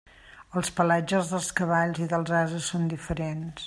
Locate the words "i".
2.07-2.11